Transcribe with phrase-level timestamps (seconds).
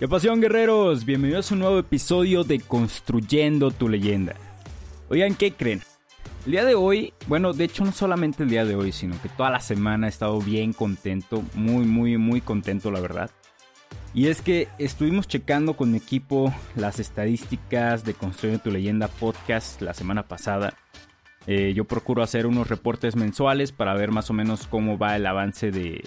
[0.00, 1.04] ¿Qué pasión, guerreros?
[1.04, 4.34] Bienvenidos a un nuevo episodio de Construyendo tu leyenda.
[5.10, 5.82] Oigan, ¿qué creen?
[6.46, 9.28] El día de hoy, bueno, de hecho no solamente el día de hoy, sino que
[9.28, 13.30] toda la semana he estado bien contento, muy, muy, muy contento, la verdad.
[14.14, 19.82] Y es que estuvimos checando con mi equipo las estadísticas de Construyendo tu leyenda podcast
[19.82, 20.72] la semana pasada.
[21.46, 25.26] Eh, yo procuro hacer unos reportes mensuales para ver más o menos cómo va el
[25.26, 26.02] avance de,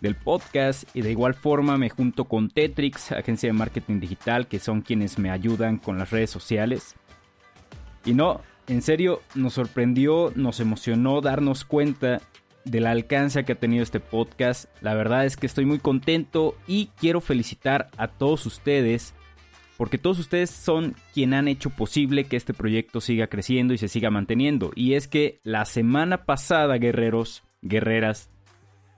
[0.00, 4.58] del podcast y de igual forma me junto con Tetrix, agencia de marketing digital, que
[4.58, 6.94] son quienes me ayudan con las redes sociales.
[8.04, 12.20] Y no, en serio, nos sorprendió, nos emocionó darnos cuenta
[12.64, 14.66] del alcance que ha tenido este podcast.
[14.80, 19.14] La verdad es que estoy muy contento y quiero felicitar a todos ustedes
[19.78, 23.86] porque todos ustedes son quien han hecho posible que este proyecto siga creciendo y se
[23.86, 24.72] siga manteniendo.
[24.74, 28.28] Y es que la semana pasada, guerreros, guerreras,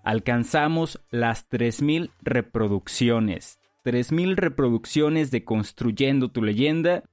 [0.03, 3.59] alcanzamos las 3.000 reproducciones.
[3.84, 7.05] 3.000 reproducciones de Construyendo tu leyenda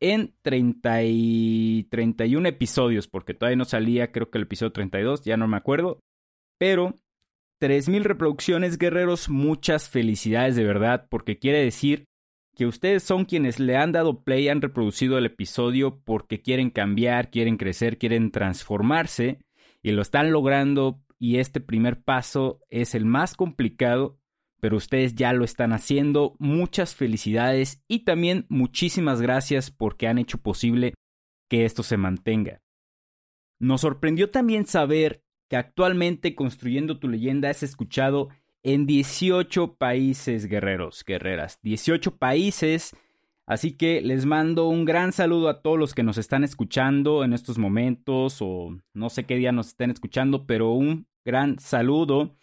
[0.00, 5.36] en 30 y 31 episodios, porque todavía no salía, creo que el episodio 32, ya
[5.36, 6.00] no me acuerdo.
[6.58, 6.98] Pero
[7.60, 12.06] 3.000 reproducciones, guerreros, muchas felicidades de verdad, porque quiere decir
[12.54, 17.30] que ustedes son quienes le han dado play, han reproducido el episodio porque quieren cambiar,
[17.30, 19.38] quieren crecer, quieren transformarse
[19.82, 24.20] y lo están logrando y este primer paso es el más complicado,
[24.60, 26.36] pero ustedes ya lo están haciendo.
[26.38, 30.92] Muchas felicidades y también muchísimas gracias porque han hecho posible
[31.48, 32.60] que esto se mantenga.
[33.58, 38.28] Nos sorprendió también saber que actualmente Construyendo tu leyenda es escuchado
[38.62, 41.58] en 18 países guerreros, guerreras.
[41.62, 42.94] 18 países.
[43.46, 47.32] Así que les mando un gran saludo a todos los que nos están escuchando en
[47.32, 52.36] estos momentos o no sé qué día nos estén escuchando, pero un gran saludo.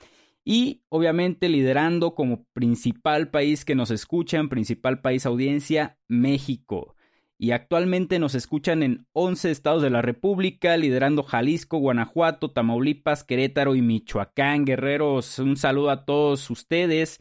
[0.44, 6.96] Y obviamente liderando como principal país que nos escuchan, principal país audiencia, México.
[7.38, 13.76] Y actualmente nos escuchan en 11 estados de la República, liderando Jalisco, Guanajuato, Tamaulipas, Querétaro
[13.76, 14.66] y Michoacán.
[14.66, 17.20] Guerreros, un saludo a todos ustedes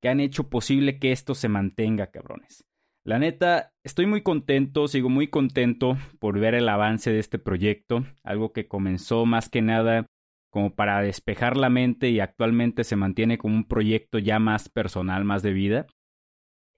[0.00, 2.64] que han hecho posible que esto se mantenga, cabrones.
[3.04, 8.04] La neta, estoy muy contento, sigo muy contento por ver el avance de este proyecto,
[8.22, 10.06] algo que comenzó más que nada
[10.50, 15.24] como para despejar la mente y actualmente se mantiene como un proyecto ya más personal,
[15.24, 15.86] más de vida.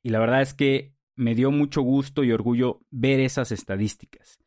[0.03, 4.39] Y la verdad es que me dio mucho gusto y orgullo ver esas estadísticas.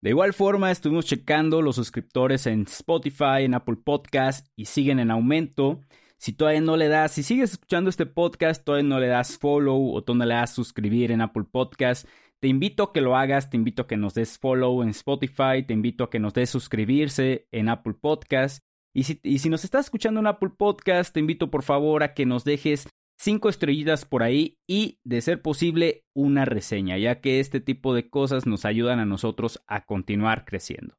[0.00, 5.10] De igual forma, estuvimos checando los suscriptores en Spotify, en Apple Podcast y siguen en
[5.10, 5.80] aumento.
[6.18, 9.92] Si todavía no le das, si sigues escuchando este podcast, todavía no le das follow
[9.92, 12.08] o todavía no le das suscribir en Apple Podcast,
[12.40, 15.64] te invito a que lo hagas, te invito a que nos des follow en Spotify,
[15.66, 18.62] te invito a que nos des suscribirse en Apple Podcast.
[18.94, 22.44] Y si, nos estás escuchando en Apple Podcast, te invito por favor a que nos
[22.44, 22.88] dejes
[23.18, 28.08] cinco estrellitas por ahí y, de ser posible, una reseña, ya que este tipo de
[28.08, 30.96] cosas nos ayudan a nosotros a continuar creciendo.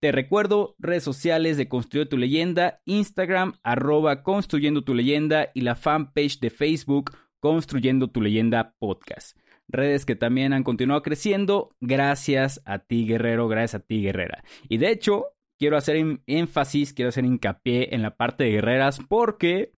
[0.00, 5.76] Te recuerdo redes sociales de Construye tu leyenda, Instagram arroba construyendo tu leyenda y la
[5.76, 9.36] fanpage de Facebook Construyendo tu leyenda podcast
[9.72, 14.44] redes que también han continuado creciendo gracias a ti guerrero, gracias a ti guerrera.
[14.68, 15.26] Y de hecho,
[15.58, 19.72] quiero hacer énfasis, quiero hacer hincapié en la parte de guerreras porque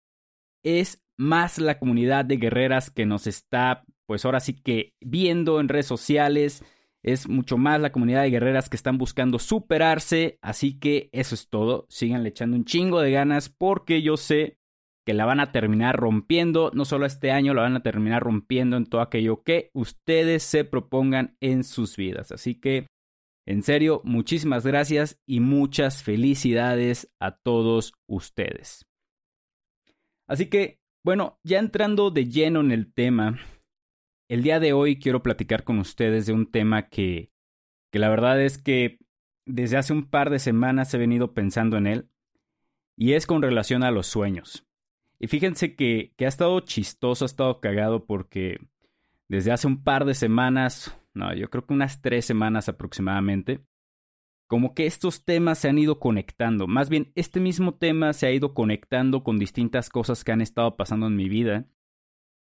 [0.62, 5.68] es más la comunidad de guerreras que nos está, pues ahora sí que viendo en
[5.68, 6.64] redes sociales.
[7.04, 10.38] Es mucho más la comunidad de guerreras que están buscando superarse.
[10.40, 11.84] Así que eso es todo.
[11.88, 14.58] Síganle echando un chingo de ganas porque yo sé
[15.04, 18.76] que la van a terminar rompiendo, no solo este año, la van a terminar rompiendo
[18.76, 22.30] en todo aquello que ustedes se propongan en sus vidas.
[22.30, 22.86] Así que,
[23.46, 28.86] en serio, muchísimas gracias y muchas felicidades a todos ustedes.
[30.28, 33.40] Así que, bueno, ya entrando de lleno en el tema,
[34.28, 37.32] el día de hoy quiero platicar con ustedes de un tema que,
[37.90, 38.98] que la verdad es que
[39.44, 42.08] desde hace un par de semanas he venido pensando en él,
[42.96, 44.64] y es con relación a los sueños.
[45.22, 48.58] Y fíjense que, que ha estado chistoso, ha estado cagado porque
[49.28, 53.64] desde hace un par de semanas, no, yo creo que unas tres semanas aproximadamente,
[54.48, 56.66] como que estos temas se han ido conectando.
[56.66, 60.76] Más bien, este mismo tema se ha ido conectando con distintas cosas que han estado
[60.76, 61.68] pasando en mi vida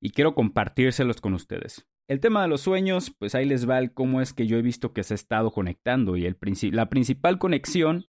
[0.00, 1.86] y quiero compartírselos con ustedes.
[2.08, 4.62] El tema de los sueños, pues ahí les va el cómo es que yo he
[4.62, 6.38] visto que se ha estado conectando y el
[6.72, 8.06] la principal conexión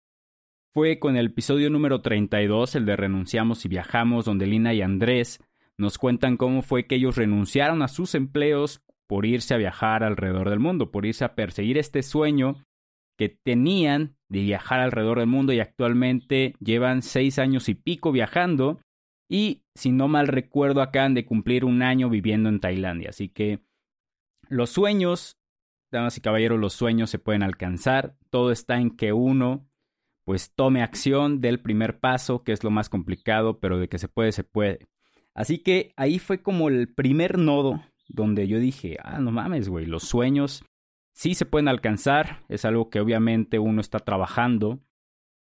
[0.76, 5.40] fue con el episodio número 32, el de Renunciamos y Viajamos, donde Lina y Andrés
[5.78, 10.50] nos cuentan cómo fue que ellos renunciaron a sus empleos por irse a viajar alrededor
[10.50, 12.62] del mundo, por irse a perseguir este sueño
[13.17, 18.78] que tenían de viajar alrededor del mundo y actualmente llevan seis años y pico viajando
[19.31, 23.08] Y si no mal recuerdo, acaban de cumplir un año viviendo en Tailandia.
[23.08, 23.61] Así que
[24.50, 25.38] los sueños,
[25.90, 28.19] damas y caballeros, los sueños se pueden alcanzar.
[28.28, 29.67] Todo está en que uno
[30.26, 34.08] pues tome acción del primer paso, que es lo más complicado, pero de que se
[34.08, 34.88] puede, se puede.
[35.34, 39.87] Así que ahí fue como el primer nodo donde yo dije, ah, no mames, güey,
[39.87, 40.64] los sueños
[41.12, 44.81] sí se pueden alcanzar, es algo que obviamente uno está trabajando.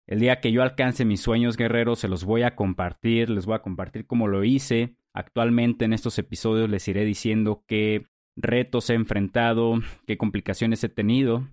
[0.06, 3.56] El día que yo alcance mis sueños guerreros se los voy a compartir, les voy
[3.56, 4.98] a compartir cómo lo hice.
[5.14, 11.48] Actualmente en estos episodios les iré diciendo qué retos he enfrentado, qué complicaciones he tenido.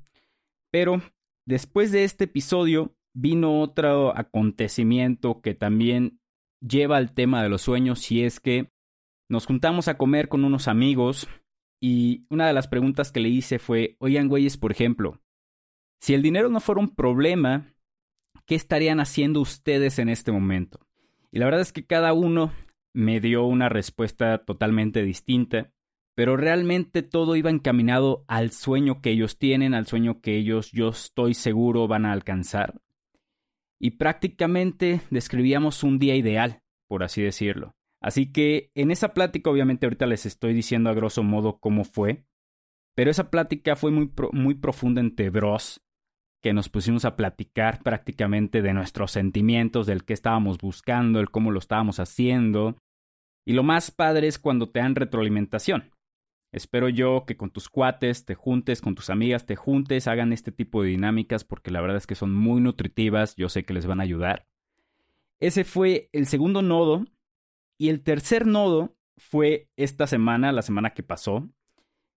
[0.72, 1.00] Pero
[1.46, 6.20] después de este episodio vino otro acontecimiento que también
[6.60, 8.70] lleva al tema de los sueños y es que
[9.28, 11.28] nos juntamos a comer con unos amigos
[11.80, 15.20] y una de las preguntas que le hice fue, oigan güeyes, por ejemplo,
[16.00, 17.74] si el dinero no fuera un problema,
[18.46, 20.80] ¿qué estarían haciendo ustedes en este momento?
[21.30, 22.52] Y la verdad es que cada uno
[22.92, 25.72] me dio una respuesta totalmente distinta,
[26.14, 30.88] pero realmente todo iba encaminado al sueño que ellos tienen, al sueño que ellos yo
[30.88, 32.80] estoy seguro van a alcanzar
[33.80, 37.74] y prácticamente describíamos un día ideal, por así decirlo.
[38.02, 42.24] Así que en esa plática, obviamente ahorita les estoy diciendo a grosso modo cómo fue,
[42.94, 45.82] pero esa plática fue muy, muy profunda entre bros,
[46.42, 51.50] que nos pusimos a platicar prácticamente de nuestros sentimientos, del que estábamos buscando, el cómo
[51.50, 52.78] lo estábamos haciendo.
[53.46, 55.90] Y lo más padre es cuando te dan retroalimentación.
[56.52, 60.50] Espero yo que con tus cuates te juntes, con tus amigas te juntes, hagan este
[60.50, 63.86] tipo de dinámicas porque la verdad es que son muy nutritivas, yo sé que les
[63.86, 64.48] van a ayudar.
[65.38, 67.04] Ese fue el segundo nodo
[67.78, 71.48] y el tercer nodo fue esta semana, la semana que pasó.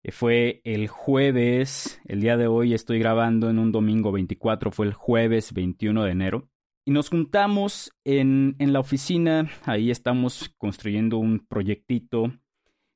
[0.04, 4.88] Eh, fue el jueves, el día de hoy estoy grabando en un domingo 24, fue
[4.88, 6.50] el jueves 21 de enero.
[6.86, 12.34] Y nos juntamos en, en la oficina, ahí estamos construyendo un proyectito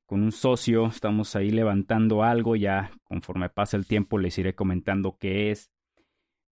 [0.08, 5.18] con un socio, estamos ahí levantando algo, ya conforme pasa el tiempo les iré comentando
[5.20, 5.70] qué es.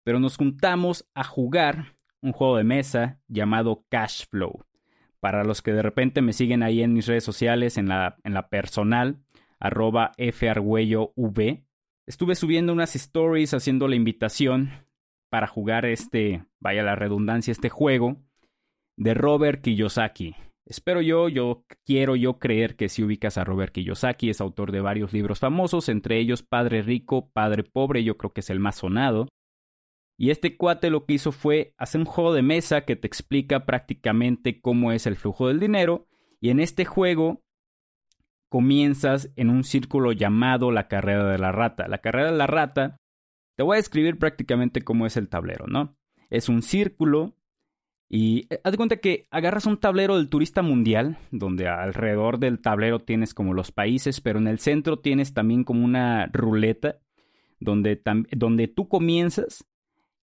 [0.03, 4.65] Pero nos juntamos a jugar un juego de mesa llamado Cash Flow.
[5.21, 8.33] Para los que de repente me siguen ahí en mis redes sociales, en la, en
[8.33, 9.21] la personal,
[9.57, 11.63] arroba V,
[12.05, 14.69] estuve subiendo unas stories haciendo la invitación
[15.29, 18.17] para jugar este, vaya la redundancia, este juego
[18.97, 20.35] de Robert Kiyosaki.
[20.65, 24.81] Espero yo, yo quiero yo creer que si ubicas a Robert Kiyosaki, es autor de
[24.81, 28.77] varios libros famosos, entre ellos Padre Rico, Padre Pobre, yo creo que es el más
[28.77, 29.27] sonado.
[30.17, 33.65] Y este cuate lo que hizo fue hacer un juego de mesa que te explica
[33.65, 36.07] prácticamente cómo es el flujo del dinero.
[36.39, 37.43] Y en este juego
[38.49, 41.87] comienzas en un círculo llamado la carrera de la rata.
[41.87, 42.97] La carrera de la rata,
[43.55, 45.97] te voy a describir prácticamente cómo es el tablero, ¿no?
[46.29, 47.35] Es un círculo
[48.09, 52.61] y eh, haz de cuenta que agarras un tablero del turista mundial, donde alrededor del
[52.61, 56.99] tablero tienes como los países, pero en el centro tienes también como una ruleta,
[57.59, 59.65] donde, donde tú comienzas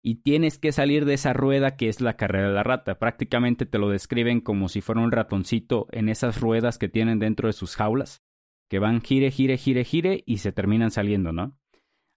[0.02, 2.98] y tienes que salir de esa rueda que es la carrera de la rata.
[2.98, 7.48] Prácticamente te lo describen como si fuera un ratoncito en esas ruedas que tienen dentro
[7.48, 8.22] de sus jaulas,
[8.68, 11.58] que van gire, gire, gire, gire y se terminan saliendo, ¿no?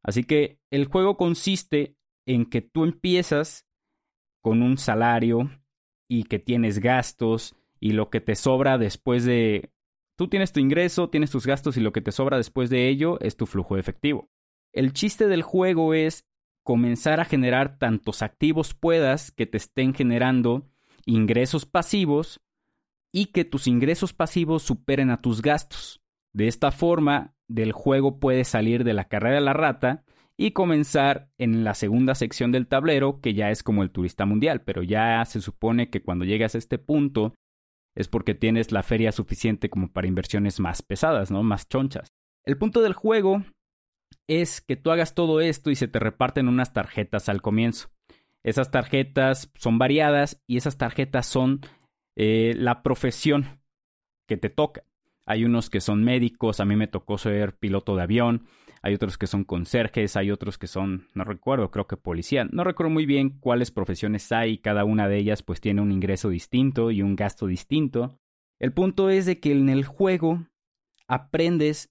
[0.04, 1.96] Así que el juego consiste
[2.28, 3.68] en que tú empiezas
[4.42, 5.50] con un salario
[6.08, 9.72] y que tienes gastos y lo que te sobra después de...
[10.16, 13.20] Tú tienes tu ingreso, tienes tus gastos y lo que te sobra después de ello
[13.20, 14.30] es tu flujo de efectivo.
[14.72, 16.26] El chiste del juego es
[16.64, 20.68] comenzar a generar tantos activos puedas que te estén generando
[21.06, 22.42] ingresos pasivos
[23.12, 26.02] y que tus ingresos pasivos superen a tus gastos.
[26.34, 30.04] De esta forma, del juego puedes salir de la carrera de la rata
[30.38, 34.62] y comenzar en la segunda sección del tablero, que ya es como el turista mundial,
[34.62, 37.34] pero ya se supone que cuando llegas a este punto
[37.96, 41.44] es porque tienes la feria suficiente como para inversiones más pesadas, ¿no?
[41.44, 42.10] Más chonchas.
[42.44, 43.44] El punto del juego
[44.28, 47.90] es que tú hagas todo esto y se te reparten unas tarjetas al comienzo.
[48.44, 51.62] Esas tarjetas son variadas y esas tarjetas son
[52.18, 53.62] eh, la profesión
[54.28, 54.84] que te toca.
[55.26, 58.46] Hay unos que son médicos, a mí me tocó ser piloto de avión,
[58.86, 62.48] hay otros que son conserjes, hay otros que son, no recuerdo, creo que policía.
[62.52, 66.30] No recuerdo muy bien cuáles profesiones hay, cada una de ellas pues tiene un ingreso
[66.30, 68.20] distinto y un gasto distinto.
[68.60, 70.46] El punto es de que en el juego
[71.08, 71.90] aprendes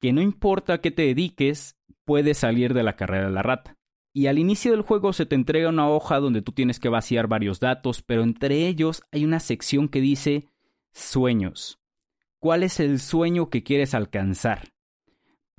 [0.00, 3.76] que no importa a qué te dediques, puedes salir de la carrera de la rata.
[4.12, 7.26] Y al inicio del juego se te entrega una hoja donde tú tienes que vaciar
[7.26, 10.46] varios datos, pero entre ellos hay una sección que dice
[10.92, 11.80] sueños.
[12.38, 14.68] ¿Cuál es el sueño que quieres alcanzar?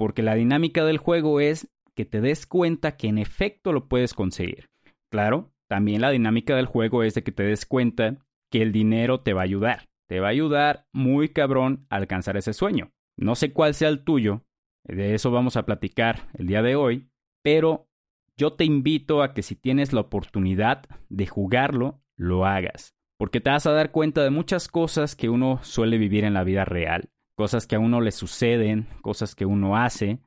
[0.01, 4.15] Porque la dinámica del juego es que te des cuenta que en efecto lo puedes
[4.15, 4.65] conseguir.
[5.11, 8.17] Claro, también la dinámica del juego es de que te des cuenta
[8.51, 12.35] que el dinero te va a ayudar, te va a ayudar muy cabrón a alcanzar
[12.35, 12.89] ese sueño.
[13.15, 14.43] No sé cuál sea el tuyo,
[14.85, 17.07] de eso vamos a platicar el día de hoy,
[17.43, 17.87] pero
[18.35, 23.51] yo te invito a que si tienes la oportunidad de jugarlo, lo hagas, porque te
[23.51, 27.11] vas a dar cuenta de muchas cosas que uno suele vivir en la vida real,
[27.35, 30.19] cosas que a uno le suceden, cosas que uno hace,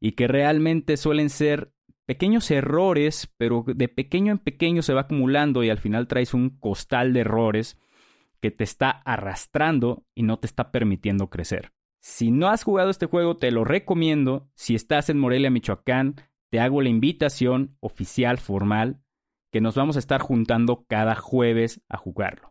[0.00, 1.72] y que realmente suelen ser
[2.06, 6.50] pequeños errores, pero de pequeño en pequeño se va acumulando y al final traes un
[6.50, 7.78] costal de errores
[8.40, 11.72] que te está arrastrando y no te está permitiendo crecer.
[12.00, 14.48] Si no has jugado este juego, te lo recomiendo.
[14.54, 16.16] Si estás en Morelia, Michoacán,
[16.48, 19.02] te hago la invitación oficial, formal,
[19.52, 22.49] que nos vamos a estar juntando cada jueves a jugarlo.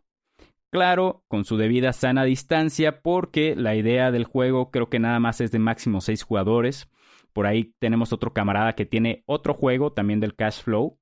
[0.70, 5.40] Claro, con su debida sana distancia, porque la idea del juego creo que nada más
[5.40, 6.88] es de máximo 6 jugadores.
[7.32, 10.98] Por ahí tenemos otro camarada que tiene otro juego también del Cash Flow.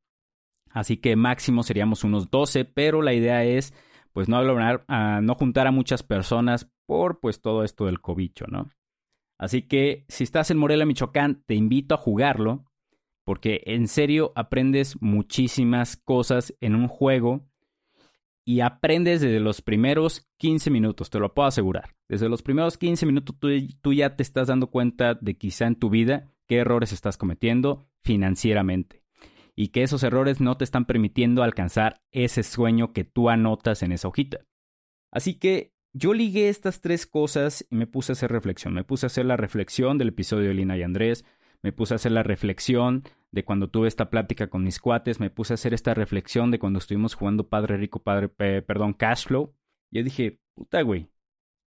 [0.71, 3.75] Así que máximo seríamos unos 12, pero la idea es
[4.13, 8.47] pues no lograr, a no juntar a muchas personas por pues todo esto del cobicho,
[8.49, 8.71] ¿no?
[9.39, 12.65] Así que si estás en Morelia, Michoacán, te invito a jugarlo
[13.25, 17.48] porque en serio aprendes muchísimas cosas en un juego
[18.49, 21.95] y aprendes desde los primeros 15 minutos, te lo puedo asegurar.
[22.09, 23.49] Desde los primeros 15 minutos tú,
[23.83, 27.91] tú ya te estás dando cuenta de quizá en tu vida qué errores estás cometiendo
[28.01, 29.03] financieramente
[29.55, 33.93] y que esos errores no te están permitiendo alcanzar ese sueño que tú anotas en
[33.93, 34.39] esa hojita.
[35.13, 38.73] Así que yo ligué estas tres cosas y me puse a hacer reflexión.
[38.73, 41.27] Me puse a hacer la reflexión del episodio de Lina y Andrés,
[41.63, 45.31] me puse a hacer la reflexión de cuando tuve esta plática con mis cuates, me
[45.31, 49.55] puse a hacer esta reflexión de cuando estuvimos jugando Padre Rico, Padre, perdón, Cashflow.
[49.91, 51.11] Yo dije, puta güey,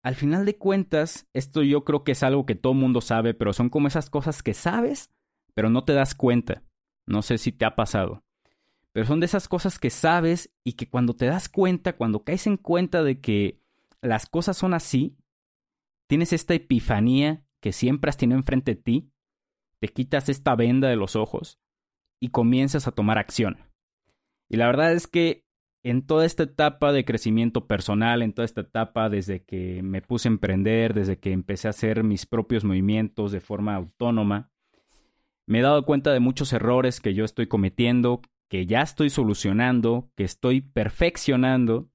[0.02, 3.52] al final de cuentas, esto yo creo que es algo que todo mundo sabe, pero
[3.52, 5.10] son como esas cosas que sabes,
[5.54, 6.62] pero no te das cuenta.
[7.06, 8.24] No sé si te ha pasado.
[8.92, 12.46] Pero son de esas cosas que sabes y que cuando te das cuenta, cuando caes
[12.46, 13.60] en cuenta de que
[14.00, 15.16] las cosas son así,
[16.08, 19.12] tienes esta epifanía que siempre has tenido enfrente de ti,
[19.80, 21.58] te quitas esta venda de los ojos
[22.20, 23.58] y comienzas a tomar acción.
[24.48, 25.44] Y la verdad es que
[25.82, 30.28] en toda esta etapa de crecimiento personal, en toda esta etapa desde que me puse
[30.28, 34.50] a emprender, desde que empecé a hacer mis propios movimientos de forma autónoma,
[35.46, 40.10] me he dado cuenta de muchos errores que yo estoy cometiendo, que ya estoy solucionando,
[40.16, 41.90] que estoy perfeccionando.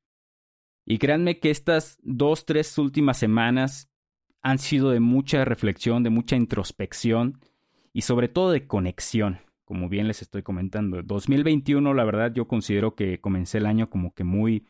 [0.85, 3.91] Y créanme que estas dos, tres últimas semanas
[4.41, 7.39] han sido de mucha reflexión, de mucha introspección
[7.95, 11.01] y sobre todo de conexión, como bien les estoy comentando.
[11.01, 14.65] 2021, la verdad, yo considero que comencé el año como que muy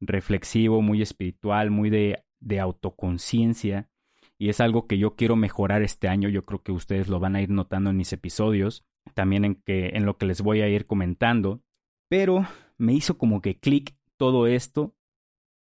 [0.00, 3.90] reflexivo, muy espiritual, muy de, de autoconciencia
[4.38, 6.28] y es algo que yo quiero mejorar este año.
[6.28, 9.88] Yo creo que ustedes lo van a ir notando en mis episodios, también en, que,
[9.94, 11.64] en lo que les voy a ir comentando.
[12.08, 14.94] Pero me hizo como que clic todo esto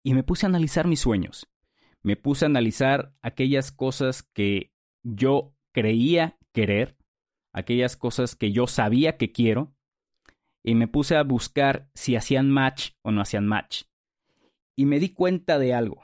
[0.02, 1.47] y me puse a analizar mis sueños.
[2.02, 6.97] Me puse a analizar aquellas cosas que yo creía querer,
[7.52, 9.75] aquellas cosas que yo sabía que quiero,
[10.64, 13.85] y me puse a buscar si hacían match o no hacían match.
[14.76, 16.02] Y me di cuenta de algo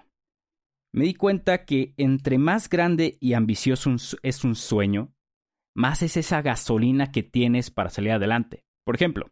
[0.92, 5.12] me di cuenta que entre más grande y ambicioso es un sueño,
[5.74, 8.64] más es esa gasolina que tienes para salir adelante.
[8.84, 9.30] Por ejemplo,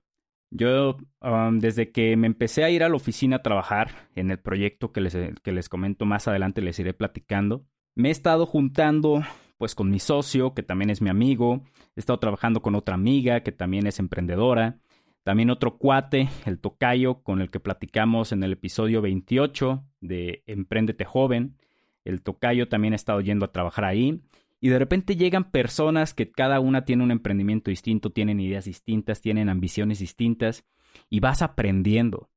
[0.50, 4.38] yo um, desde que me empecé a ir a la oficina a trabajar en el
[4.38, 9.22] proyecto que les, que les comento más adelante, les iré platicando, me he estado juntando
[9.58, 11.62] pues con mi socio, que también es mi amigo,
[11.94, 14.78] he estado trabajando con otra amiga, que también es emprendedora,
[15.26, 21.04] también otro cuate, el tocayo, con el que platicamos en el episodio 28 de Emprendete
[21.04, 21.56] Joven.
[22.04, 24.22] El tocayo también ha estado yendo a trabajar ahí.
[24.60, 29.20] Y de repente llegan personas que cada una tiene un emprendimiento distinto, tienen ideas distintas,
[29.20, 30.64] tienen ambiciones distintas
[31.10, 32.30] y vas aprendiendo.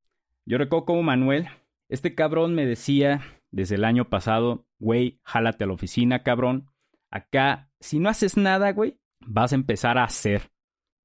[0.44, 1.46] Yo recuerdo como Manuel,
[1.88, 3.22] este cabrón me decía
[3.52, 6.69] desde el año pasado, güey, jálate a la oficina, cabrón.
[7.10, 10.50] Acá, si no haces nada, güey, vas a empezar a hacer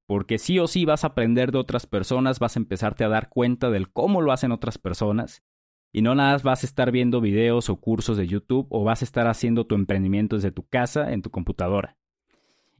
[0.08, 3.30] porque sí o sí vas a aprender de otras personas, vas a empezarte a dar
[3.30, 5.44] cuenta del cómo lo hacen otras personas.
[5.92, 9.06] Y no nada vas a estar viendo videos o cursos de YouTube o vas a
[9.06, 11.98] estar haciendo tu emprendimiento desde tu casa, en tu computadora.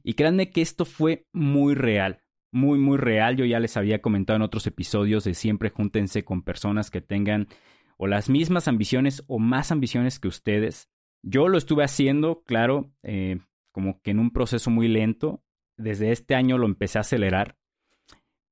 [0.04, 3.36] Y créanme que esto fue muy real, muy, muy real.
[3.36, 7.48] Yo ya les había comentado en otros episodios de siempre júntense con personas que tengan
[7.96, 10.90] o las mismas ambiciones o más ambiciones que ustedes.
[11.28, 13.40] Yo lo estuve haciendo, claro, eh,
[13.72, 15.42] como que en un proceso muy lento,
[15.76, 17.58] desde este año lo empecé a acelerar.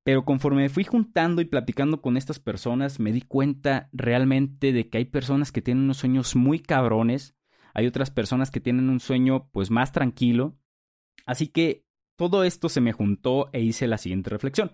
[0.02, 4.88] Pero conforme me fui juntando y platicando con estas personas, me di cuenta realmente de
[4.88, 7.36] que hay personas que tienen unos sueños muy cabrones,
[7.74, 10.56] hay otras personas que tienen un sueño pues más tranquilo.
[11.26, 11.84] Así que
[12.16, 14.72] todo esto se me juntó e hice la siguiente reflexión.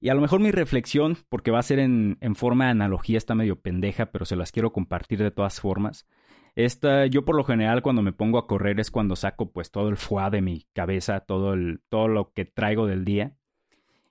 [0.00, 3.18] Y a lo mejor mi reflexión, porque va a ser en, en forma de analogía,
[3.18, 6.06] está medio pendeja, pero se las quiero compartir de todas formas.
[6.54, 9.88] Esta, yo por lo general cuando me pongo a correr es cuando saco pues todo
[9.88, 13.36] el foie de mi cabeza, todo, el, todo lo que traigo del día.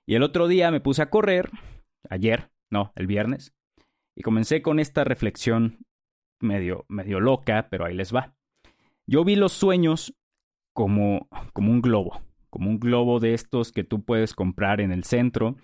[0.06, 1.50] Y el otro día me puse a correr,
[2.10, 3.54] ayer, no, el viernes,
[4.16, 5.86] y comencé con esta reflexión
[6.40, 8.34] medio, medio loca, pero ahí les va.
[9.06, 10.14] Yo vi los sueños
[10.72, 12.20] como, como un globo,
[12.50, 15.54] como un globo de estos que tú puedes comprar en el centro.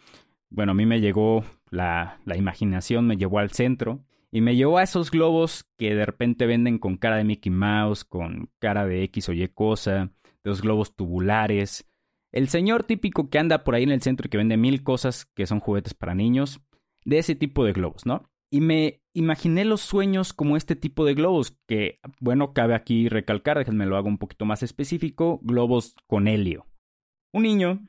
[0.49, 4.78] Bueno, a mí me llegó la, la imaginación, me llevó al centro y me llevó
[4.78, 9.02] a esos globos que de repente venden con cara de Mickey Mouse, con cara de
[9.04, 11.88] X o Y cosa, de los globos tubulares.
[12.32, 15.26] El señor típico que anda por ahí en el centro y que vende mil cosas
[15.35, 16.61] que son juguetes para niños,
[17.04, 18.28] de ese tipo de globos, ¿no?
[18.50, 23.58] Y me imaginé los sueños como este tipo de globos, que, bueno, cabe aquí recalcar,
[23.58, 26.66] déjenme lo hago un poquito más específico, globos con helio.
[27.32, 27.87] Un niño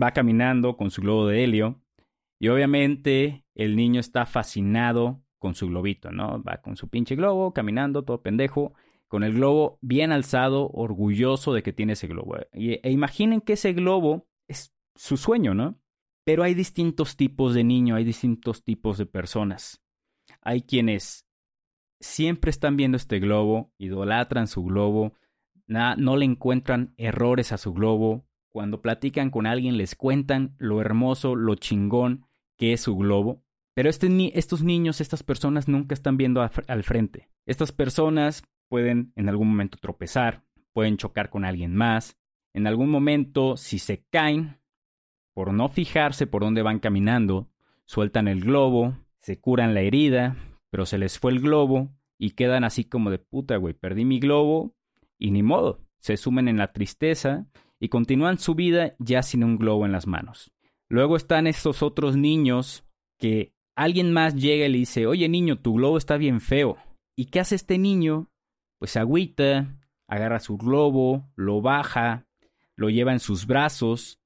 [0.00, 1.80] va caminando con su globo de helio
[2.40, 6.42] y obviamente el niño está fascinado con su globito, ¿no?
[6.42, 8.74] Va con su pinche globo, caminando, todo pendejo,
[9.06, 12.36] con el globo bien alzado, orgulloso de que tiene ese globo.
[12.52, 15.80] e imaginen que ese globo es su sueño, ¿no?
[16.24, 19.82] Pero hay distintos tipos de niño, hay distintos tipos de personas.
[20.42, 21.26] Hay quienes
[22.00, 25.14] siempre están viendo este globo, idolatran su globo,
[25.66, 28.26] no le encuentran errores a su globo.
[28.50, 32.26] Cuando platican con alguien les cuentan lo hermoso, lo chingón
[32.56, 33.44] que es su globo.
[33.78, 37.28] Pero este estos niños, estas personas nunca están viendo al frente.
[37.46, 40.42] Estas personas pueden en algún momento tropezar,
[40.72, 42.18] pueden chocar con alguien más.
[42.52, 44.58] En algún momento, si se caen,
[45.32, 47.52] por no fijarse por dónde van caminando,
[47.84, 50.36] sueltan el globo, se curan la herida,
[50.70, 54.18] pero se les fue el globo y quedan así como de puta, güey, perdí mi
[54.18, 54.74] globo
[55.20, 57.46] y ni modo, se sumen en la tristeza
[57.78, 60.50] y continúan su vida ya sin un globo en las manos.
[60.88, 62.84] Luego están estos otros niños
[63.18, 66.76] que alguien más llega y le dice, oye niño, tu globo está bien feo.
[67.16, 68.30] ¿Y qué hace este niño?
[68.78, 72.26] Pues agüita, agarra su globo, lo baja,
[72.76, 74.18] lo lleva en sus brazos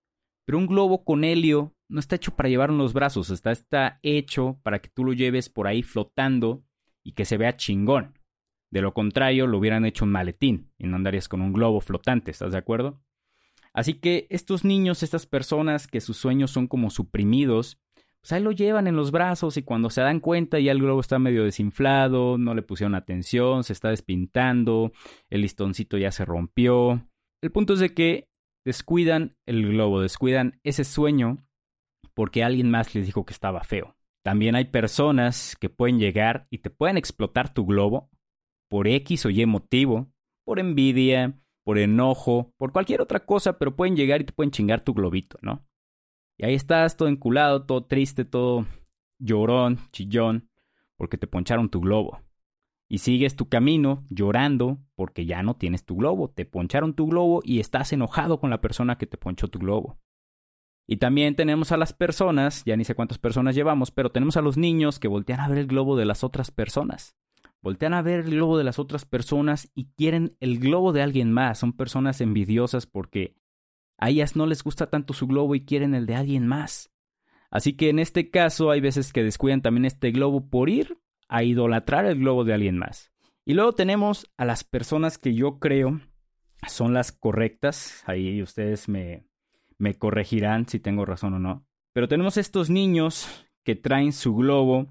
[0.44, 4.00] pero un globo con helio no está hecho para llevar en los brazos, está, está
[4.02, 6.64] hecho para que tú lo lleves por ahí flotando
[7.04, 8.18] y que se vea chingón.
[8.70, 12.30] De lo contrario, lo hubieran hecho un maletín y no andarías con un globo flotante,
[12.30, 13.02] ¿estás de acuerdo?
[13.74, 17.78] Así que estos niños, estas personas que sus sueños son como suprimidos,
[18.22, 21.00] pues ahí lo llevan en los brazos y cuando se dan cuenta ya el globo
[21.00, 24.92] está medio desinflado, no le pusieron atención, se está despintando,
[25.28, 27.04] el listoncito ya se rompió.
[27.42, 28.28] El punto es de que
[28.64, 31.44] descuidan el globo, descuidan ese sueño
[32.14, 33.96] porque alguien más les dijo que estaba feo.
[34.24, 38.08] También hay personas que pueden llegar y te pueden explotar tu globo
[38.70, 40.12] por X o Y motivo,
[40.44, 44.84] por envidia, por enojo, por cualquier otra cosa, pero pueden llegar y te pueden chingar
[44.84, 45.66] tu globito, ¿no?
[46.42, 48.66] Y ahí estás todo enculado, todo triste, todo
[49.20, 50.50] llorón, chillón,
[50.96, 52.20] porque te poncharon tu globo
[52.88, 57.42] y sigues tu camino llorando porque ya no tienes tu globo, te poncharon tu globo
[57.44, 60.00] y estás enojado con la persona que te ponchó tu globo.
[60.88, 64.42] Y también tenemos a las personas, ya ni sé cuántas personas llevamos, pero tenemos a
[64.42, 67.14] los niños que voltean a ver el globo de las otras personas.
[67.60, 71.30] Voltean a ver el globo de las otras personas y quieren el globo de alguien
[71.30, 71.60] más.
[71.60, 73.36] Son personas envidiosas porque
[73.98, 76.90] a ellas no les gusta tanto su globo y quieren el de alguien más.
[77.50, 81.42] Así que en este caso hay veces que descuidan también este globo por ir a
[81.44, 83.12] idolatrar el globo de alguien más.
[83.44, 86.00] Y luego tenemos a las personas que yo creo
[86.68, 88.02] son las correctas.
[88.06, 89.26] Ahí ustedes me,
[89.78, 91.66] me corregirán si tengo razón o no.
[91.92, 94.88] Pero tenemos estos niños que traen su globo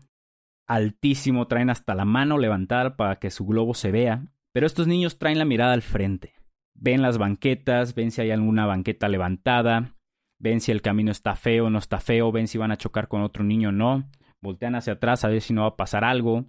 [0.67, 4.25] altísimo, traen hasta la mano levantada para que su globo se vea.
[4.53, 6.33] Pero estos niños traen la mirada al frente.
[6.73, 9.95] Ven las banquetas, ven si hay alguna banqueta levantada,
[10.39, 13.07] ven si el camino está feo o no está feo, ven si van a chocar
[13.07, 14.09] con otro niño o no
[14.41, 16.45] voltean hacia atrás a ver si no va a pasar algo,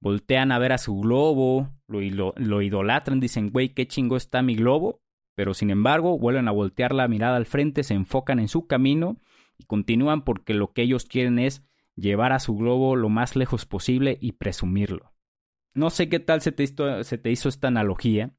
[0.00, 5.00] voltean a ver a su globo, lo, idolatran, dicen, güey, qué chingo está mi globo,
[5.34, 9.20] pero sin embargo vuelven a voltear la mirada al frente, se enfocan en su camino
[9.58, 11.64] y continúan porque lo que ellos quieren es
[11.96, 15.12] llevar a su globo lo más lejos posible y presumirlo.
[15.74, 18.34] No sé qué tal se te hizo esta analogía,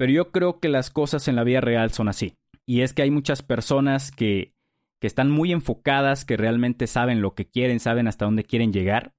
[0.00, 2.32] pero yo creo que las cosas en la vida real son así.
[2.64, 4.54] Y es que hay muchas personas que
[4.98, 9.12] que están muy enfocadas, que realmente saben lo que quieren, saben hasta dónde quieren llegar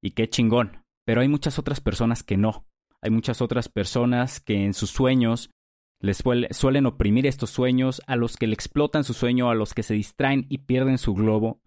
[0.00, 0.84] y qué chingón.
[1.04, 2.68] Pero hay muchas otras personas que no.
[3.00, 5.50] Hay muchas otras personas que en sus sueños
[5.98, 9.82] les suelen oprimir estos sueños, a los que le explotan su sueño, a los que
[9.82, 11.60] se distraen y pierden su globo,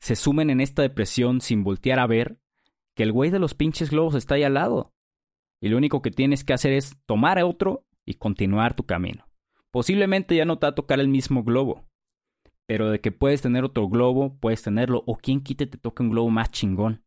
[0.00, 2.36] se sumen en esta depresión sin voltear a ver
[2.94, 4.92] que el güey de los pinches globos está ahí al lado.
[5.62, 9.26] Y lo único que tienes que hacer es tomar a otro y continuar tu camino.
[9.70, 11.86] Posiblemente ya no te va a tocar el mismo globo,
[12.66, 16.10] pero de que puedes tener otro globo, puedes tenerlo, o quien quite te toque un
[16.10, 17.04] globo más chingón.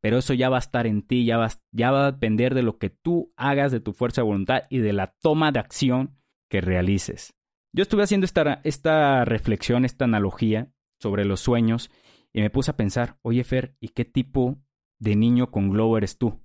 [0.00, 2.78] Pero eso ya va a estar en ti, ya va, ya a depender de lo
[2.78, 6.16] que tú hagas, de tu fuerza de voluntad y de la toma de acción
[6.48, 7.34] que realices.
[7.72, 11.90] Yo estuve haciendo esta, esta reflexión, esta analogía sobre los sueños
[12.32, 14.58] y me puse a pensar, oye Fer, ¿y qué tipo
[14.98, 16.43] de niño con globo eres tú?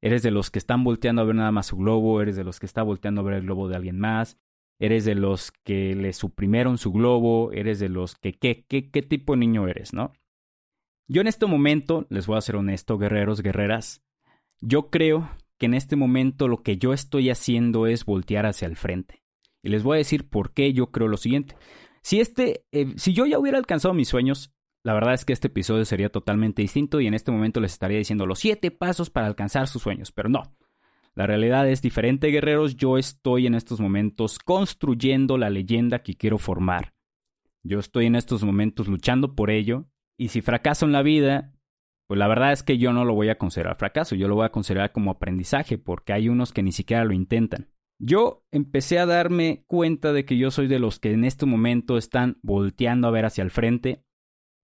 [0.00, 2.22] ¿Eres de los que están volteando a ver nada más su globo?
[2.22, 4.38] ¿Eres de los que está volteando a ver el globo de alguien más?
[4.78, 7.52] ¿Eres de los que le suprimieron su globo?
[7.52, 10.12] ¿Eres de los que qué, qué, qué tipo de niño eres, no?
[11.08, 14.04] Yo en este momento, les voy a ser honesto, guerreros, guerreras,
[14.60, 18.76] yo creo que en este momento lo que yo estoy haciendo es voltear hacia el
[18.76, 19.22] frente.
[19.62, 21.56] Y les voy a decir por qué yo creo lo siguiente.
[22.02, 24.52] Si este, eh, si yo ya hubiera alcanzado mis sueños,
[24.84, 27.98] la verdad es que este episodio sería totalmente distinto y en este momento les estaría
[27.98, 30.56] diciendo los siete pasos para alcanzar sus sueños, pero no.
[31.14, 32.76] La realidad es diferente, guerreros.
[32.76, 36.94] Yo estoy en estos momentos construyendo la leyenda que quiero formar.
[37.64, 39.86] Yo estoy en estos momentos luchando por ello.
[40.16, 41.52] Y si fracaso en la vida,
[42.06, 44.14] pues la verdad es que yo no lo voy a considerar fracaso.
[44.14, 47.68] Yo lo voy a considerar como aprendizaje, porque hay unos que ni siquiera lo intentan.
[48.00, 51.98] Yo empecé a darme cuenta de que yo soy de los que en este momento
[51.98, 54.04] están volteando a ver hacia el frente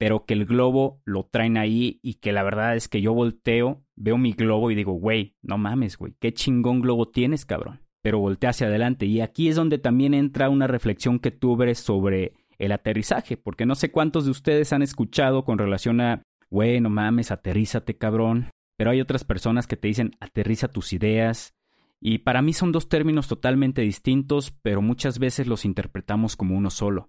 [0.04, 3.86] pero que el globo lo traen ahí y que la verdad es que yo volteo,
[3.96, 7.80] veo mi globo y digo, güey, no mames, güey, qué chingón globo tienes, cabrón.
[8.02, 9.06] Pero voltea hacia adelante.
[9.06, 13.76] Y aquí es donde también entra una reflexión que tuve sobre el aterrizaje, porque no
[13.76, 18.50] sé cuántos de ustedes han escuchado con relación a, güey, no mames, aterrízate, cabrón.
[18.76, 21.54] Pero hay otras personas que te dicen, aterriza tus ideas.
[21.98, 26.68] Y para mí son dos términos totalmente distintos, pero muchas veces los interpretamos como uno
[26.68, 27.08] solo.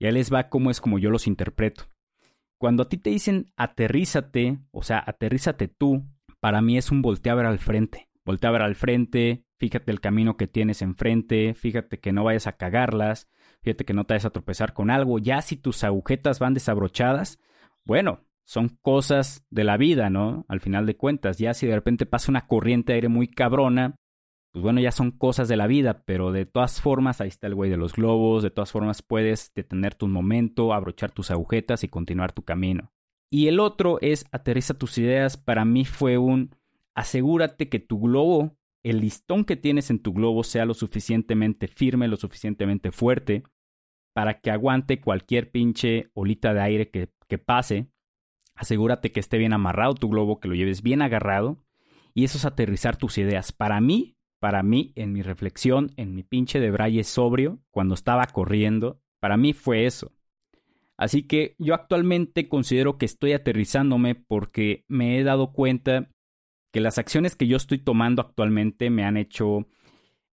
[0.00, 1.84] Y ahí les va cómo es como yo los interpreto.
[2.62, 6.06] Cuando a ti te dicen aterrízate, o sea, aterrízate tú,
[6.38, 8.08] para mí es un voltear al frente.
[8.24, 12.52] Voltea ver al frente, fíjate el camino que tienes enfrente, fíjate que no vayas a
[12.52, 13.28] cagarlas,
[13.64, 15.18] fíjate que no te vayas a tropezar con algo.
[15.18, 17.40] Ya si tus agujetas van desabrochadas,
[17.84, 20.46] bueno, son cosas de la vida, ¿no?
[20.46, 23.96] Al final de cuentas, ya si de repente pasa una corriente de aire muy cabrona,
[24.52, 27.54] pues bueno, ya son cosas de la vida, pero de todas formas, ahí está el
[27.54, 31.88] güey de los globos, de todas formas puedes detenerte un momento, abrochar tus agujetas y
[31.88, 32.92] continuar tu camino.
[33.30, 36.54] Y el otro es aterriza tus ideas, para mí fue un
[36.94, 42.06] asegúrate que tu globo, el listón que tienes en tu globo sea lo suficientemente firme,
[42.06, 43.44] lo suficientemente fuerte,
[44.12, 47.88] para que aguante cualquier pinche olita de aire que, que pase.
[48.54, 51.64] Asegúrate que esté bien amarrado tu globo, que lo lleves bien agarrado.
[52.12, 53.52] Y eso es aterrizar tus ideas.
[53.52, 58.26] Para mí, para mí, en mi reflexión, en mi pinche de braille sobrio, cuando estaba
[58.26, 60.10] corriendo, para mí fue eso.
[60.96, 66.10] Así que yo actualmente considero que estoy aterrizándome porque me he dado cuenta
[66.72, 69.68] que las acciones que yo estoy tomando actualmente me han hecho...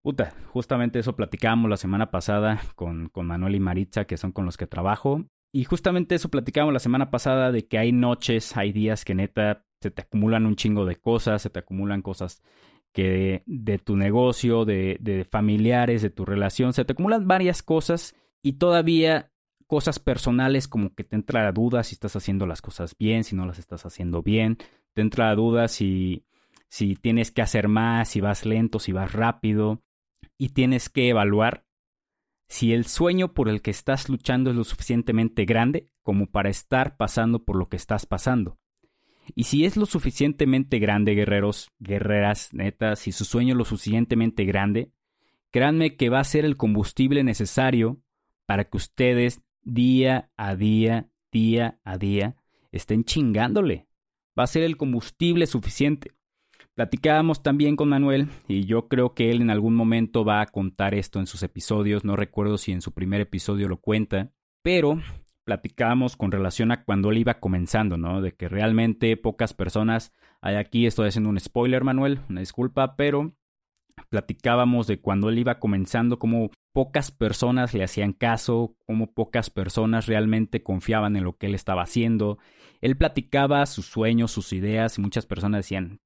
[0.01, 4.45] Puta, justamente eso platicábamos la semana pasada con, con Manuel y Maritza, que son con
[4.45, 5.25] los que trabajo.
[5.51, 9.65] Y justamente eso platicábamos la semana pasada de que hay noches, hay días que neta
[9.81, 12.41] se te acumulan un chingo de cosas, se te acumulan cosas
[12.93, 18.53] que de, tu negocio, de, familiares, de tu relación, se te acumulan varias cosas y
[18.53, 19.31] todavía
[19.67, 23.35] cosas personales como que te entra la duda si estás haciendo las cosas bien, si
[23.35, 24.57] no las estás haciendo bien,
[24.93, 26.25] te entra la duda si,
[26.69, 29.83] si tienes que hacer más, si vas lento, si vas rápido,
[30.37, 31.65] y tienes que evaluar
[32.47, 36.95] si el sueño por el que estás luchando es lo suficientemente grande como para estar
[36.95, 38.57] pasando por lo que estás pasando.
[39.35, 44.45] Y si es lo suficientemente grande, guerreros, guerreras, netas, si su sueño es lo suficientemente
[44.45, 44.91] grande,
[45.51, 48.01] créanme que va a ser el combustible necesario
[48.45, 52.35] para que ustedes día a día, día a día,
[52.71, 53.87] estén chingándole.
[54.37, 56.11] Va a ser el combustible suficiente.
[56.73, 60.93] Platicábamos también con Manuel y yo creo que él en algún momento va a contar
[60.93, 65.01] esto en sus episodios, no recuerdo si en su primer episodio lo cuenta, pero
[65.47, 68.21] platicábamos con relación a cuando él iba comenzando, ¿no?
[68.21, 73.33] De que realmente pocas personas, hay aquí estoy haciendo un spoiler, Manuel, una disculpa, pero
[74.09, 80.05] platicábamos de cuando él iba comenzando, cómo pocas personas le hacían caso, cómo pocas personas
[80.05, 82.39] realmente confiaban en lo que él estaba haciendo.
[82.81, 86.01] Él platicaba sus sueños, sus ideas y muchas personas decían,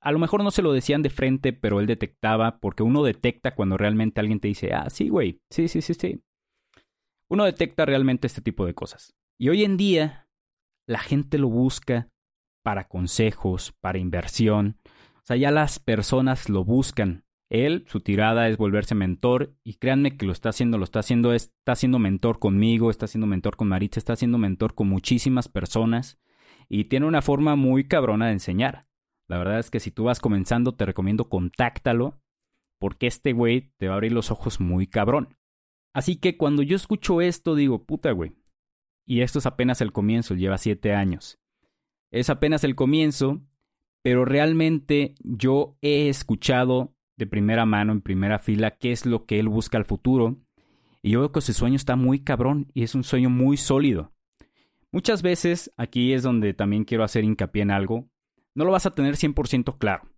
[0.00, 3.54] a lo mejor no se lo decían de frente, pero él detectaba, porque uno detecta
[3.54, 6.20] cuando realmente alguien te dice, ah, sí, güey, sí, sí, sí, sí,
[7.34, 9.14] uno detecta realmente este tipo de cosas.
[9.38, 10.28] Y hoy en día
[10.86, 12.08] la gente lo busca
[12.62, 14.78] para consejos, para inversión.
[15.16, 17.24] O sea, ya las personas lo buscan.
[17.50, 21.34] Él, su tirada es volverse mentor y créanme que lo está haciendo, lo está haciendo,
[21.34, 26.18] está siendo mentor conmigo, está siendo mentor con Maritza, está siendo mentor con muchísimas personas
[26.68, 28.86] y tiene una forma muy cabrona de enseñar.
[29.28, 32.20] La verdad es que si tú vas comenzando te recomiendo contáctalo
[32.80, 35.36] porque este güey te va a abrir los ojos muy cabrón.
[35.94, 38.32] Así que cuando yo escucho esto digo, puta, güey.
[39.06, 41.38] Y esto es apenas el comienzo, lleva siete años.
[42.10, 43.42] Es apenas el comienzo,
[44.02, 49.38] pero realmente yo he escuchado de primera mano, en primera fila, qué es lo que
[49.38, 50.36] él busca al futuro.
[51.00, 54.12] Y yo veo que ese sueño está muy cabrón y es un sueño muy sólido.
[54.90, 58.08] Muchas veces, aquí es donde también quiero hacer hincapié en algo,
[58.54, 60.08] no lo vas a tener 100% claro.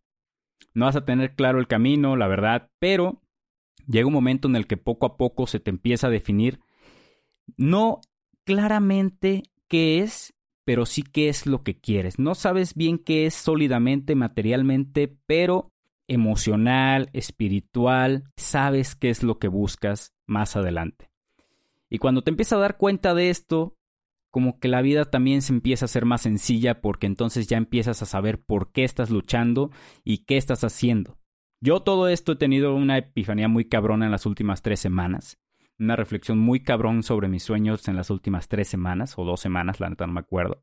[0.75, 3.23] No vas a tener claro el camino, la verdad, pero
[3.87, 6.61] llega un momento en el que poco a poco se te empieza a definir
[7.57, 8.01] no
[8.45, 12.19] claramente qué es, pero sí qué es lo que quieres.
[12.19, 15.73] No sabes bien qué es sólidamente, materialmente, pero
[16.09, 21.11] emocional, espiritual, sabes qué es lo que buscas más adelante.
[21.89, 23.77] Y cuando te empiezas a dar cuenta de esto,
[24.31, 28.03] como que la vida también se empieza a ser más sencilla porque entonces ya empiezas
[28.03, 29.71] a saber por qué estás luchando
[30.05, 31.16] y qué estás haciendo.
[31.61, 35.39] Yo todo esto he tenido una epifanía muy cabrona en las últimas tres semanas.
[35.79, 39.81] Una reflexión muy cabrón sobre mis sueños en las últimas tres semanas o dos semanas,
[39.81, 40.63] la neta no me acuerdo.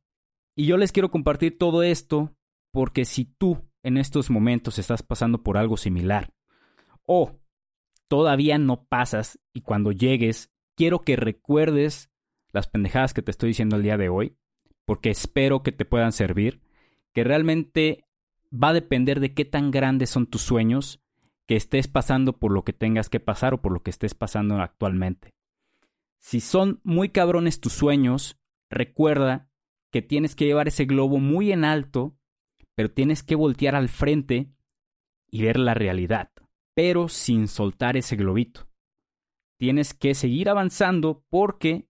[0.56, 2.36] Y yo les quiero compartir todo esto
[2.72, 6.34] porque si tú en estos momentos estás pasando por algo similar
[7.06, 7.40] o
[8.08, 12.12] todavía no pasas y cuando llegues quiero que recuerdes
[12.52, 14.38] las pendejadas que te estoy diciendo el día de hoy
[14.86, 16.62] porque espero que te puedan servir,
[17.14, 18.06] que realmente
[18.54, 21.02] va a depender de qué tan grandes son tus sueños,
[21.48, 24.62] que estés pasando por lo que tengas que pasar o por lo que estés pasando
[24.62, 25.34] actualmente.
[26.20, 28.40] Si son muy cabrones tus sueños,
[28.70, 29.50] recuerda
[29.92, 32.18] que tienes que llevar ese globo muy en alto,
[32.76, 34.52] pero tienes que voltear al frente
[35.30, 36.32] y ver la realidad,
[36.74, 38.68] pero sin soltar ese globito.
[39.58, 41.88] Tienes que seguir avanzando porque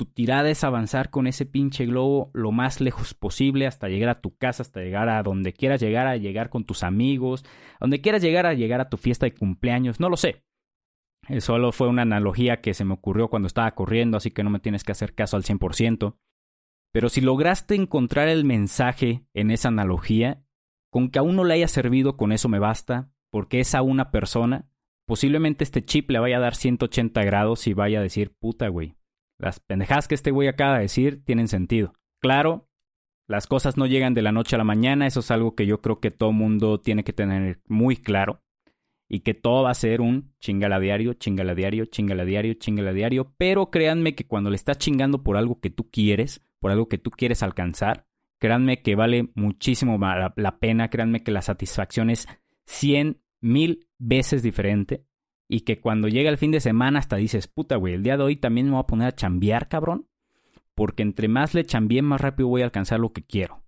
[0.00, 4.22] tu tirada es avanzar con ese pinche globo lo más lejos posible hasta llegar a
[4.22, 8.00] tu casa, hasta llegar a donde quieras llegar, a llegar con tus amigos, a donde
[8.00, 10.42] quieras llegar a llegar a tu fiesta de cumpleaños, no lo sé.
[11.28, 14.48] Eh, solo fue una analogía que se me ocurrió cuando estaba corriendo, así que no
[14.48, 16.16] me tienes que hacer caso al 100%.
[16.94, 20.42] Pero si lograste encontrar el mensaje en esa analogía,
[20.90, 24.10] con que a uno le haya servido, con eso me basta, porque es a una
[24.10, 24.66] persona,
[25.06, 28.94] posiblemente este chip le vaya a dar 180 grados y vaya a decir, puta, güey,
[29.40, 31.94] las pendejadas que este güey acaba de decir tienen sentido.
[32.20, 32.68] Claro,
[33.26, 35.80] las cosas no llegan de la noche a la mañana, eso es algo que yo
[35.80, 38.42] creo que todo mundo tiene que tener muy claro.
[39.08, 43.34] Y que todo va a ser un chingala diario, chingala diario, chingala diario, chingala diario.
[43.38, 46.98] Pero créanme que cuando le estás chingando por algo que tú quieres, por algo que
[46.98, 48.06] tú quieres alcanzar,
[48.38, 52.28] créanme que vale muchísimo la, la pena, créanme que la satisfacción es
[52.66, 55.04] cien mil veces diferente
[55.52, 58.22] y que cuando llega el fin de semana hasta dices, puta, güey, el día de
[58.22, 60.06] hoy también me voy a poner a chambear, cabrón,
[60.76, 63.64] porque entre más le chambien, más rápido voy a alcanzar lo que quiero.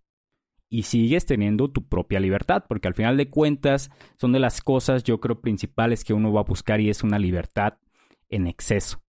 [0.68, 5.02] Y sigues teniendo tu propia libertad, porque al final de cuentas son de las cosas,
[5.02, 7.78] yo creo, principales que uno va a buscar y es una libertad
[8.28, 9.02] en exceso.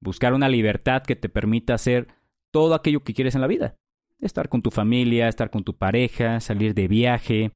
[0.00, 2.08] Buscar una libertad que te permita hacer
[2.50, 3.76] todo aquello que quieres en la vida.
[4.18, 7.52] Estar con tu familia, estar con tu pareja, salir de viaje,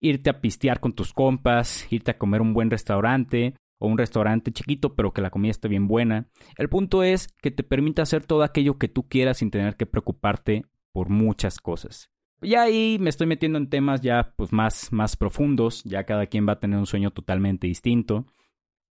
[0.00, 4.52] irte a pistear con tus compas, irte a comer un buen restaurante, o un restaurante
[4.52, 6.28] chiquito, pero que la comida esté bien buena.
[6.56, 9.86] El punto es que te permita hacer todo aquello que tú quieras sin tener que
[9.86, 12.10] preocuparte por muchas cosas.
[12.40, 16.46] Y ahí me estoy metiendo en temas ya pues más, más profundos, ya cada quien
[16.46, 18.26] va a tener un sueño totalmente distinto.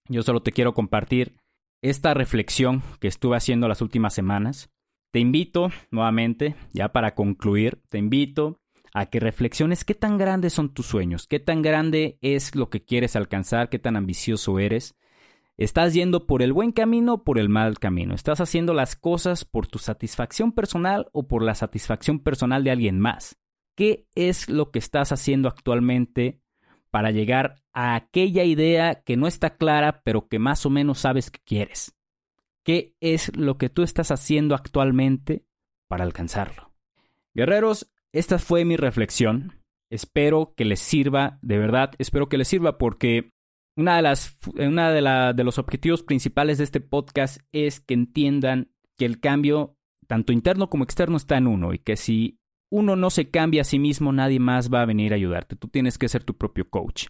[0.08, 1.36] Yo solo te quiero compartir
[1.82, 4.70] esta reflexión que estuve haciendo las últimas semanas.
[5.12, 8.61] Te invito nuevamente, ya para concluir, te invito
[8.94, 12.84] a que reflexiones qué tan grandes son tus sueños, qué tan grande es lo que
[12.84, 14.96] quieres alcanzar, qué tan ambicioso eres.
[15.58, 18.16] ¿Estás yendo por el buen camino o por el mal camino?
[18.16, 23.00] ¿Estás haciendo las cosas por tu satisfacción personal o por la satisfacción personal de alguien
[23.00, 23.38] más?
[23.76, 26.42] ¿Qué es lo que estás haciendo actualmente
[26.90, 31.32] para llegar a aquella idea que no está clara pero que más o menos sabes
[31.32, 31.96] que quieres?
[32.64, 35.46] ¿Qué es lo que tú estás haciendo actualmente
[35.88, 36.74] para alcanzarlo?
[37.34, 39.54] Guerreros, esta fue mi reflexión.
[39.90, 43.32] Espero que les sirva, de verdad, espero que les sirva porque
[43.78, 48.72] una de las una de, de los objetivos principales de este podcast es que entiendan
[48.98, 52.38] que el cambio tanto interno como externo está en uno y que si
[52.70, 55.56] uno no se cambia a sí mismo, nadie más va a venir a ayudarte.
[55.56, 57.08] Tú tienes que ser tu propio coach.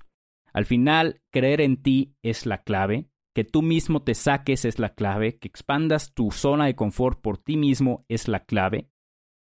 [0.53, 4.93] Al final, creer en ti es la clave, que tú mismo te saques es la
[4.93, 8.89] clave, que expandas tu zona de confort por ti mismo es la clave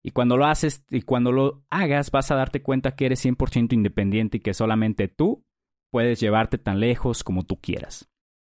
[0.07, 3.73] y cuando lo haces y cuando lo hagas, vas a darte cuenta que eres 100%
[3.73, 5.45] independiente y que solamente tú
[5.91, 8.09] puedes llevarte tan lejos como tú quieras.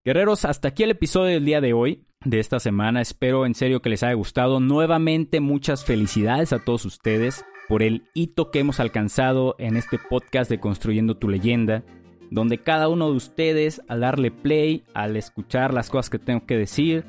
[0.06, 3.02] Guerreros, hasta aquí el episodio del día de hoy, de esta semana.
[3.02, 4.60] Espero en serio que les haya gustado.
[4.60, 10.52] Nuevamente, muchas felicidades a todos ustedes por el hito que hemos alcanzado en este podcast
[10.52, 11.84] de Construyendo tu leyenda.
[12.30, 16.58] donde cada uno de ustedes al darle play, al escuchar las cosas que tengo que
[16.58, 17.06] decir,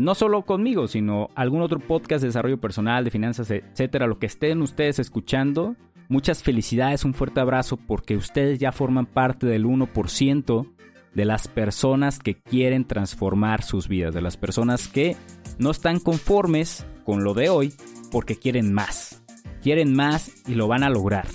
[0.00, 4.26] no solo conmigo, sino algún otro podcast de desarrollo personal, de finanzas, etcétera, lo que
[4.26, 5.74] estén ustedes escuchando,
[6.08, 10.66] muchas felicidades, un fuerte abrazo porque ustedes ya forman parte del 1%
[11.14, 15.16] de las personas que quieren transformar sus vidas, de las personas que
[15.58, 17.72] no están conformes con lo de hoy
[18.10, 19.22] porque quieren más.
[19.62, 21.26] Quieren más y lo van a lograr.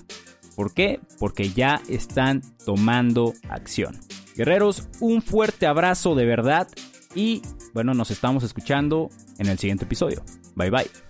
[0.55, 0.99] ¿Por qué?
[1.19, 3.97] Porque ya están tomando acción.
[4.35, 6.67] Guerreros, un fuerte abrazo de verdad
[7.15, 7.41] y
[7.73, 10.23] bueno, nos estamos escuchando en el siguiente episodio.
[10.55, 11.04] Bye bye.